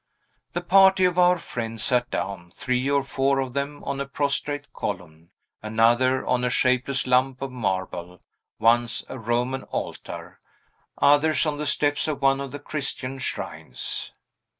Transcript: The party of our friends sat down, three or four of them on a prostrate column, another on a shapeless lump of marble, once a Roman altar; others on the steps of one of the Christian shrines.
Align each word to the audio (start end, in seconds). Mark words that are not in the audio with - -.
The 0.53 0.61
party 0.61 1.05
of 1.05 1.19
our 1.19 1.37
friends 1.37 1.83
sat 1.83 2.09
down, 2.09 2.49
three 2.55 2.89
or 2.89 3.03
four 3.03 3.37
of 3.39 3.53
them 3.53 3.83
on 3.83 4.01
a 4.01 4.07
prostrate 4.07 4.73
column, 4.73 5.29
another 5.61 6.25
on 6.25 6.43
a 6.43 6.49
shapeless 6.49 7.05
lump 7.05 7.39
of 7.39 7.51
marble, 7.51 8.19
once 8.57 9.05
a 9.09 9.19
Roman 9.19 9.61
altar; 9.61 10.39
others 10.97 11.45
on 11.45 11.57
the 11.59 11.67
steps 11.67 12.07
of 12.07 12.19
one 12.19 12.41
of 12.41 12.51
the 12.51 12.57
Christian 12.57 13.19
shrines. 13.19 14.11